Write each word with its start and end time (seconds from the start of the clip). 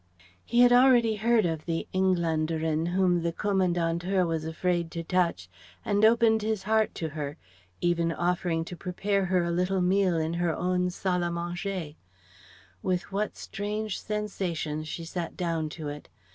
He 0.43 0.61
had 0.61 0.73
already 0.73 1.17
heard 1.17 1.45
of 1.45 1.67
the 1.67 1.87
Engländerin 1.93 2.87
whom 2.87 3.21
the 3.21 3.31
Kommandantur 3.31 4.25
was 4.25 4.45
afraid 4.45 4.89
to 4.89 5.03
touch, 5.03 5.47
and 5.85 6.03
opened 6.03 6.41
his 6.41 6.63
heart 6.63 6.95
to 6.95 7.09
her; 7.09 7.37
even 7.81 8.11
offering 8.11 8.65
to 8.65 8.75
prepare 8.75 9.25
her 9.25 9.43
a 9.43 9.51
little 9.51 9.79
meal 9.83 10.17
in 10.17 10.33
her 10.33 10.55
own 10.55 10.89
salle 10.89 11.21
à 11.21 11.31
manger. 11.31 11.93
With 12.81 13.11
what 13.11 13.37
strange 13.37 13.99
sensations 14.01 14.87
she 14.87 15.05
sat 15.05 15.37
down 15.37 15.69
to 15.69 15.89
it. 15.89 16.09